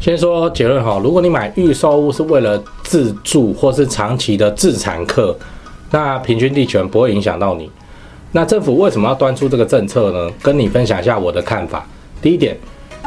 [0.00, 5.36] 先说结论哈，如果你买预售屋是为了自住或是长期的自产客，
[5.90, 7.70] 那平均地权不会影响到你。
[8.32, 10.30] 那政府为什么要端出这个政策呢？
[10.40, 11.86] 跟你分享一下我的看法。
[12.22, 12.56] 第一点，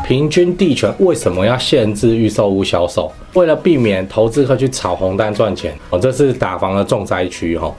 [0.05, 3.11] 平均地权为什么要限制预售屋销售？
[3.33, 7.73] 为了避免投资客去炒红单赚钱哦，这是打房的重灾区哈。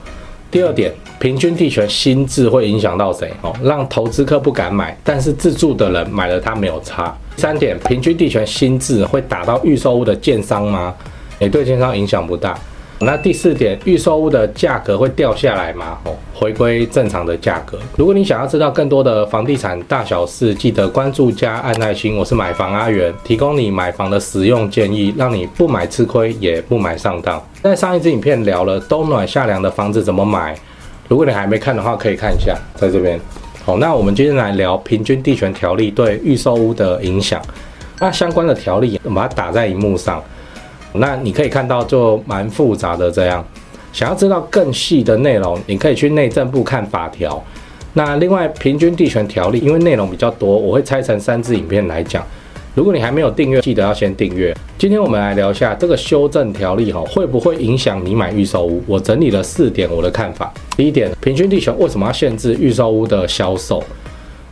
[0.55, 3.29] 第二点，平均地权心智会影响到谁？
[3.41, 7.13] 哦，让投资客不敢买，但是自住的人买了它没有差。
[7.35, 10.95] 第三点，平均地权心智会打到预售屋的建商吗？
[11.39, 12.57] 也对建商影响不大。
[13.05, 15.95] 那第四点，预售屋的价格会掉下来吗？
[16.05, 17.77] 哦，回归正常的价格。
[17.95, 22.17] 如果你想要知道更多的房地产大小事，记得关注加按爱心。
[22.17, 27.39] 我是买房阿元，提供你买房的实用建议，让你不买吃亏，也不买上当。
[27.61, 30.57] 在上一支影片聊了冬暖夏凉的房子怎么买，
[31.07, 33.19] 如果你还没看的话，可以看一下，在这边。
[33.63, 37.39] 好，那我们今天来聊平均地权条例对预售屋的影响。
[37.99, 40.19] 那相关的条例，我们把它打在荧幕上。
[40.99, 43.43] 那你可以看到就蛮复杂的这样，
[43.93, 47.43] 想要知道更细的内容，你可以去内政部看法条。
[47.93, 52.21] 那另外平均地权条例，因为内容比较多，我会拆成三支影片来讲。
[52.73, 54.53] 如果你还没有订阅，记得要先订阅。
[54.77, 58.83] 今天我们来聊一下这个修正条例哈，会不会影响你买预售屋？
[58.85, 60.53] 我整理了四点我的看法。
[60.75, 63.81] 第一点，平均地权为什么要限制预售屋的销售？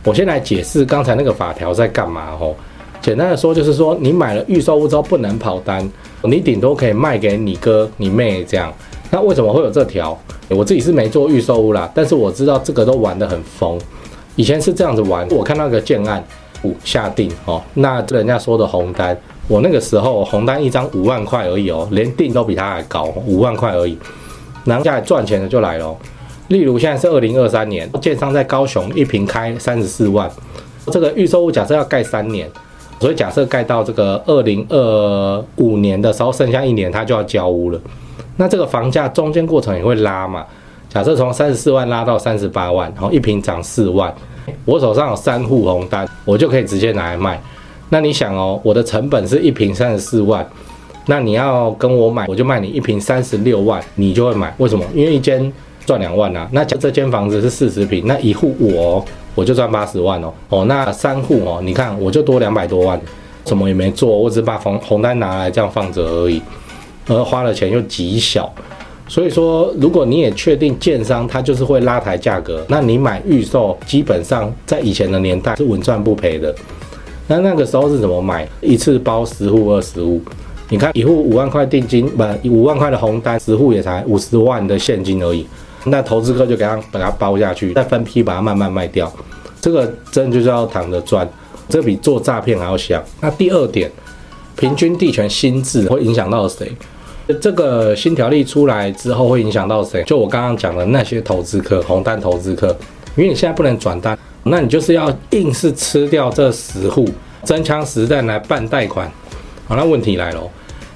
[0.02, 2.56] 我先来解释刚才那个法条在干嘛吼。
[3.04, 5.86] 简单的说，就是说你买了预售屋之后不能跑单，
[6.22, 8.72] 你顶多可以卖给你哥、你妹这样。
[9.10, 10.18] 那为什么会有这条？
[10.48, 13.78] 我自己是没做预售屋啦，但是我知道这个都玩得很疯。
[14.36, 16.24] 以前是这样子玩，我看到个建案
[16.62, 19.14] 五下定哦，那人家说的红单，
[19.48, 23.98] 我那个时候红单一张五万块而已哦，连定都比他还高，五万块而已。
[24.64, 25.94] 然后现在赚钱的就来了，
[26.48, 30.30] 例如现在是二零二三年，建商在高雄一平开三十四万，
[30.86, 32.50] 这个预售屋假设要盖三年。
[33.00, 37.80] 所以假设盖到这个二零二五年的时候，剩下一年他就要交屋了。
[38.36, 40.44] 那这个房价中间过程也会拉嘛？
[40.88, 44.14] 假设从三十四万拉到三十八万，然后一平涨四万，
[44.64, 47.40] 我手上有三户红单，我就可以直接拿来卖。
[47.90, 50.48] 那你想哦，我的成本是一平三十四万，
[51.06, 54.54] 那你要跟我买，我就卖你一平三十六万，你就会买。
[54.58, 54.84] 为什么？
[54.94, 55.52] 因为一间
[55.84, 56.48] 赚两万啊。
[56.52, 59.04] 那这间房子是四十平，那一户我。
[59.34, 63.00] 我就赚八十万哦，哦，那三户哦，你看我就多两百多万，
[63.46, 66.40] 什么也没做，我只把红红单拿来这样放着而已，
[67.08, 68.52] 而花的钱又极小，
[69.08, 76.54] 所以说如果你也确定建商他就是会拉抬价格，那你买预售基本上在以前的年代是稳赚不赔的。
[77.26, 78.46] 那那个时候是怎么买？
[78.60, 80.20] 一次包十户二十户，
[80.68, 85.46] 你看一户五万块定金，不五万块的红单，十户也才五十万的现金而已。
[85.84, 89.12] 那投资客就给他把它包下去，再分批把它慢慢卖掉，
[89.60, 91.28] 这个真的就是要躺着赚，
[91.68, 93.02] 这比做诈骗还要香。
[93.20, 93.90] 那第二点，
[94.56, 96.72] 平均地权新制会影响到谁？
[97.40, 100.02] 这个新条例出来之后会影响到谁？
[100.04, 102.68] 就我刚刚讲的那些投资客，红单投资客，
[103.16, 107.08] 因为你现在不能转单，那你就是要硬是吃掉这十户，
[107.42, 109.10] 真枪实弹来办贷款。
[109.66, 110.42] 好，那问题来了。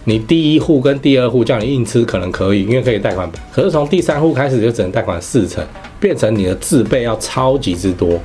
[0.05, 5.63] 你第一户跟第二户叫你硬吃可能可以，因为可以贷款，可是从第三户开始就只能贷款四成，
[6.01, 8.19] 变成你的自备要超级之多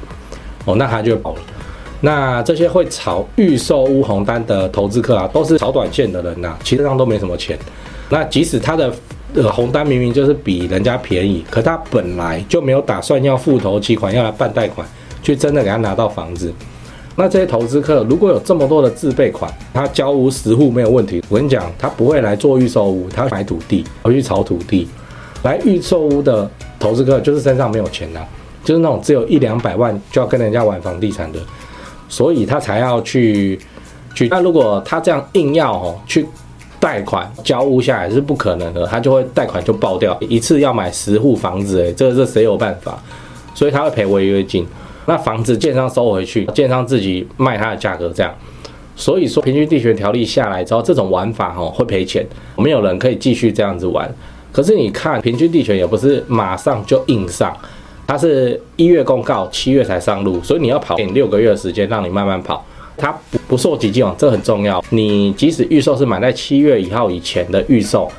[0.65, 1.41] 哦，那他就跑了。
[1.99, 7.57] 那这些会炒预售屋红单的投资客啊，都是炒短线的人呐、啊，其实上都没什么钱。
[8.09, 8.93] 那即使他的
[9.33, 14.87] 呃红单明明就是比人家便宜，可他本来就没有打算要付头期款，要来办贷款，
[15.21, 16.53] 去真的给他拿到房子。
[17.15, 21.23] 那这些投资客如果有这么多的自备款，他交屋十户没有问题。
[21.29, 24.87] 我跟你讲，他不会来做预售屋，他买土地，回去炒土地。
[25.43, 28.21] 来预售屋的投资客就是身上没有钱呐、
[28.63, 31.39] 就是那种只有一两百万就要跟人家玩房地产的，
[32.09, 33.59] 所以他才要去
[34.15, 34.27] 去。
[34.29, 36.25] 那如果他这样硬要哦去
[36.79, 42.97] 贷款交屋下来是不可能的，他就会贷款就爆掉，一次要买十户房子，诶，这个是谁有办法？
[43.53, 44.65] 所以他会赔违约金。
[45.05, 48.33] 那房子建商收回去，建商自己卖它的价格这样，
[48.95, 52.25] 所以说平均地权条例下来之后，这种玩法哈会赔钱，
[52.57, 54.09] 没有人可以继续这样子玩。
[54.51, 57.55] 可是你看平均地权也不是马上就硬上，
[58.05, 62.63] 它是一月公告，七月才上路，所以你要跑给你六个月的时间让你慢慢跑，
[62.95, 64.83] 它不不溯及既往，这很重要。
[64.91, 68.09] 你即使预售是买在七月一号以前的预售。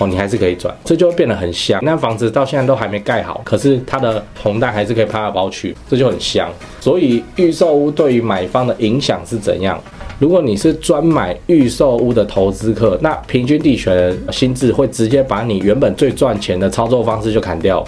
[0.00, 1.78] 哦，你还是可以转，这就会变得很香。
[1.82, 6.48] 那房子到现在都还没盖好，可是它的红蛋还是可以拍到包去，这就很香。
[6.80, 9.78] 所以预售屋对于买方的影响是怎样？
[10.18, 17.86] 如果你是专买预售屋的投资客，那平均地权心智会直接把你原本最赚钱的操作方式就砍掉。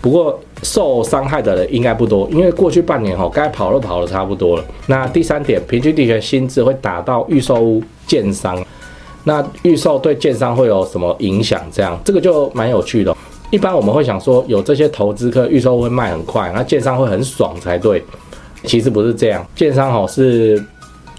[0.00, 4.64] 不过受伤害的人应该不多，因为过去半年哈，该跑都跑的差不多了。
[4.86, 8.64] 那第三点，平均地权心智会打到预售屋建商。
[9.28, 11.60] 那预售对建商会有什么影响？
[11.72, 13.14] 这样这个就蛮有趣的。
[13.50, 18.02] 一般我们会想说，有这些投资客预售会卖很快，那建商会很爽才对。
[18.62, 20.64] 其实不是这样，建商哦是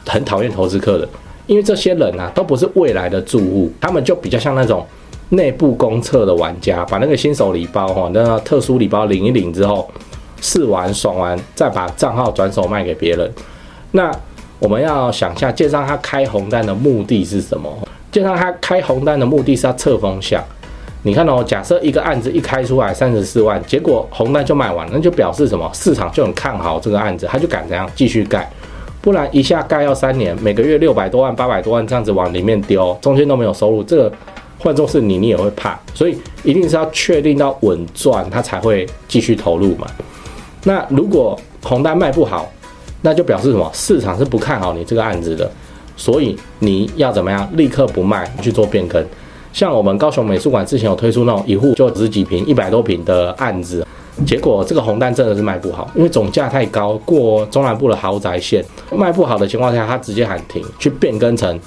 [0.05, 1.07] 很讨厌投资客的，
[1.47, 4.85] 因为这些人啊都不是未来的住户，他们就比较像那种
[5.29, 9.89] 内部公测的玩家，把那个新手礼包哈，那特殊礼包领一领之后，
[10.41, 13.29] 试完爽完，再把账号转手卖给别人。
[13.91, 14.11] 那
[14.59, 17.69] 我们要想一下，建商他开红单的目的是什么？
[18.17, 20.43] 建商他开红单的目的是要测风向。
[21.03, 25.69] 你看哦，假设一个案子一开出来三十四万，结果红单就卖完了，那就表示什么？
[25.71, 28.49] 市场就很看好这个案子，他就敢这样继续盖，
[29.01, 34.11] 不然一下盖要三年，每个月六百多万、八百多万这样子往里面丢，中间都没有收入，这个
[34.57, 39.85] 换作是你，你也会怕，所以一定是要确定到稳赚，他才会继续投入嘛。
[40.63, 42.51] 那如果红单卖不好，
[43.03, 43.69] 那就表示什么？
[43.71, 45.49] 市场是不看好你这个案子的，
[45.97, 47.49] 所以你要怎么样？
[47.57, 49.03] 立刻不卖，去做变更。
[49.51, 53.85] 像我们高雄美术馆之前有推出那种一户就十几平、一百多平的案子，
[54.25, 58.63] 结果这个红单真的是卖不好，因为总价太高，过中南部的豪宅线，
[58.95, 61.59] 卖不好的情况下，他直接喊停，去变更成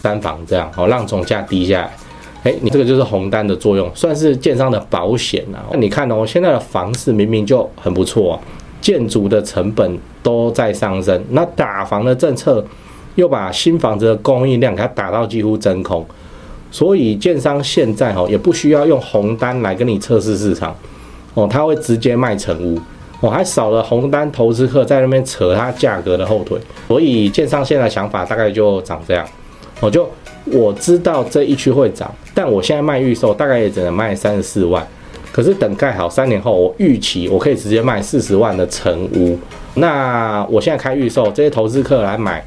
[0.00, 1.92] 单房这样，好让总价低下来。
[2.44, 5.66] 哎，你这个就是红单的作用，算是建商的保险啊。
[5.72, 8.38] 那你看哦，现在的房市明明就很不错，
[8.80, 12.64] 建筑的成本都在上升，那打房的政策
[13.14, 16.04] 又把新房子的供应量给它打到几乎真空。
[16.70, 20.74] 所以建商现在哦也不需要用红单来跟你测试市场
[21.34, 22.80] 哦，他会直接卖成屋
[23.20, 26.58] 哦，还少了红单投资客在那边扯他价格的后腿。
[26.88, 29.26] 所以建商现在想法大概就长这样，
[29.80, 30.08] 我就
[30.46, 34.86] 我知道这一区会涨，但我现在卖预售大概也只能卖三十四万，
[35.30, 39.38] 可是等盖好三年后，我预期我可以直接卖四十万的成屋。
[39.74, 42.44] 那我现在开预售，这些投资客来买，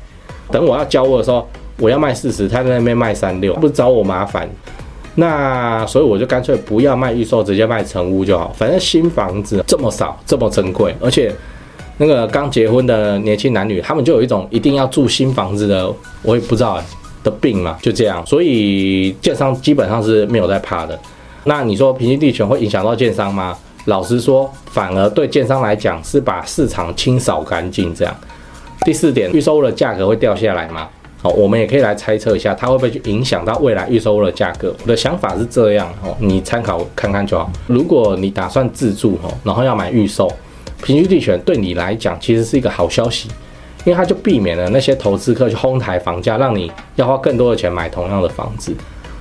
[0.52, 1.48] 等我要交屋的时候。
[1.78, 4.50] 我要卖四十，他在那边卖三六，不找我麻烦。
[5.16, 8.54] 那所以我就干脆不要卖预售，直接卖成屋就好。
[8.56, 11.36] 反正新房子这么少，这么珍贵，而且
[11.98, 16.82] 那个刚结婚的年轻男女，他们就有一种一定要住新房子的，我也不知道
[17.26, 18.26] 的病嘛，就这样。
[18.26, 20.98] 所以建商基本上是没有在怕的。
[21.44, 23.54] 那你说平均地权会影响到建商吗？
[23.84, 28.16] 老实说，反而对建商来讲是把市场清扫干净这样。
[28.86, 30.88] 第四点，预售的价格会掉下来吗？
[31.20, 34.72] 好，我们也可以来猜测一下，它会不会去影响到未来预售屋的价格？
[34.84, 37.52] 我的想法是这样哦，你参考看看就好。
[37.66, 40.32] 如果你打算自住哦，然后要买预售，
[40.84, 43.28] 平均地权对你来讲其实是一个好消息，
[43.86, 48.72] 因为它就避免了那些投资客去哄抬房价，让你要花更多的钱买同样的房子。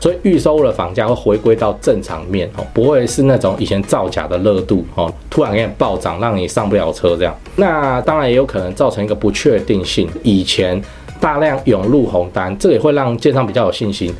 [0.04, 7.34] 所以预售屋的房价会回归到正常面哦，不会是那种以前造假的热度哦，突然给你暴涨，让你上不了车这样。
[7.56, 10.78] 那当然也有可能造成一个不确定性，以前。
[11.20, 14.12] 大量涌入红单，这也会让建商比较有信心。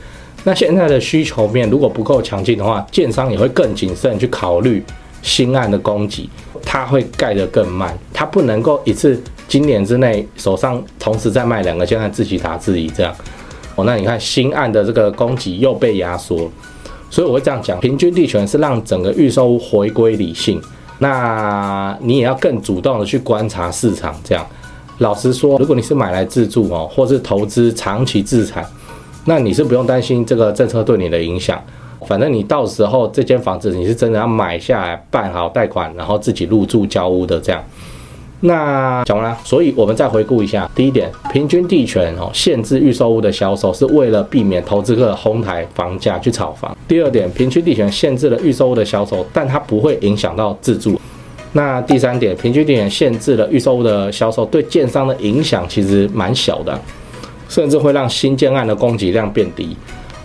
[0.45, 4.83] 那现在的需求面如果不够强劲的话，建商也会更谨慎去考虑
[5.21, 6.27] 新案的供给，
[6.65, 13.15] 它会盖得更慢，它不能够一次今年之内手上同时在卖两个，现在自己打自己这样。
[13.77, 16.51] 哦，那你看新案的这个供给又被压缩，
[17.11, 20.61] 所以我会这样讲，平均地权是让整个预售屋回归理性。
[20.99, 24.47] 那你也要更主动的去观察市场这样。
[24.99, 28.65] 老实说，如果你是买来自住哦，或是投资长期资产，
[29.25, 31.61] 那你是不用担心这个政策对你的影响。
[32.07, 37.63] 反正你到时候这间房子你是真的要买下来，办好贷款，然后自己入住交屋的这样。
[38.47, 46.77] 那讲完了，所以我们再回顾一下：第一点，平均地权哦，限制预售屋的销售是为了避免投资客哄抬房价去炒房。
[46.87, 51.01] 第二点，平均地权限制了预售屋的销售，但它不会影响到自住。
[51.55, 56.79] 那第三点，平均地权限制了预售屋的销售，对建商的影响其实蛮小的，
[57.49, 59.75] 甚至会让新建案的供给量变低。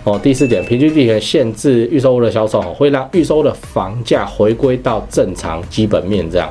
[0.04, 6.30] 哦，第四点，平均地权限制预售屋的销售，会让预售的房价回归到正常基本面。
[6.30, 6.50] 这样，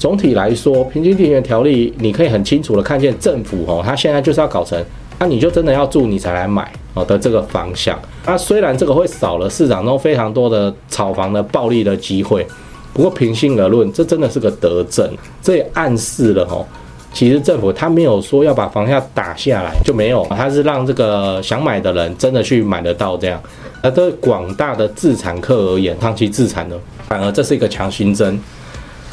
[0.00, 4.82] 总体来说，平均地权条例你可以很清楚的看见政府哦，它现在就是要搞成，
[5.18, 8.00] 那你就真的要住你才来买哦的这个方向。
[8.24, 12.46] 那虽然这个会少了市场中非常多的炒房的暴利的机会。
[12.94, 15.06] 不过平心而论，这真的是个德政，
[15.42, 16.64] 这也暗示了哦，
[17.12, 23.38] 其实政府他没有说要把房价打下来就没有，他是让这个想买的人真的去买得到这样。
[23.82, 26.76] 而对广大的自产客而言，长期自产的，
[27.06, 28.40] 反而这是一个强心针。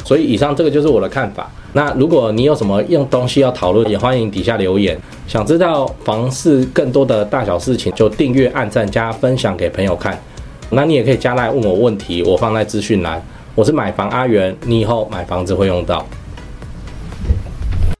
[0.08, 1.50] 所以以上这个就是我的看法。
[1.74, 4.98] 那如果你有什么用东西要讨论，也欢迎底下留言。
[5.26, 10.18] 想知道房市更多的大小事情，就订阅、按赞、加分享给朋友看。
[10.70, 13.22] 那你也可以加来问我问题，我放在资讯栏。
[13.54, 16.02] 我是买房阿元，你以后买房子会用到。